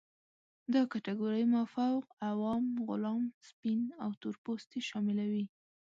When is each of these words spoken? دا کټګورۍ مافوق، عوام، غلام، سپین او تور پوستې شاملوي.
دا 0.73 0.81
کټګورۍ 0.91 1.43
مافوق، 1.53 2.05
عوام، 2.29 2.65
غلام، 2.87 3.23
سپین 3.49 3.81
او 4.03 4.09
تور 4.21 4.35
پوستې 4.43 4.79
شاملوي. 4.89 5.45